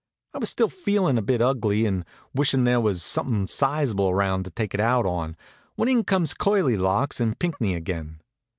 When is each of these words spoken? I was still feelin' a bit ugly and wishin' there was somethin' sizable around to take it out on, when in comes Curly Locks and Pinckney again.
I 0.33 0.39
was 0.39 0.49
still 0.49 0.67
feelin' 0.67 1.19
a 1.19 1.21
bit 1.21 1.43
ugly 1.43 1.85
and 1.85 2.05
wishin' 2.33 2.63
there 2.63 2.81
was 2.81 3.03
somethin' 3.03 3.47
sizable 3.47 4.09
around 4.09 4.45
to 4.45 4.49
take 4.49 4.73
it 4.73 4.79
out 4.79 5.05
on, 5.05 5.37
when 5.75 5.89
in 5.89 6.03
comes 6.03 6.33
Curly 6.33 6.75
Locks 6.75 7.19
and 7.19 7.37
Pinckney 7.37 7.75
again. 7.75 8.19